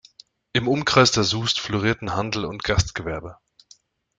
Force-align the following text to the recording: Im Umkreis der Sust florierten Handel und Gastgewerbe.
Im 0.53 0.67
Umkreis 0.67 1.11
der 1.11 1.23
Sust 1.23 1.59
florierten 1.59 2.15
Handel 2.15 2.43
und 2.45 2.63
Gastgewerbe. 2.63 3.37